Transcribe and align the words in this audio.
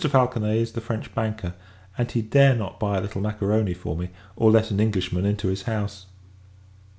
Falconet 0.09 0.55
is 0.57 0.71
the 0.71 0.81
French 0.81 1.13
banker; 1.13 1.53
and 1.95 2.09
he 2.13 2.23
dare 2.23 2.55
not 2.55 2.79
buy 2.79 2.97
a 2.97 3.01
little 3.01 3.21
macaroni 3.21 3.75
for 3.75 3.95
me, 3.95 4.09
or 4.35 4.49
let 4.49 4.71
an 4.71 4.79
Englishman 4.79 5.25
into 5.27 5.47
his 5.47 5.61
house. 5.69 6.07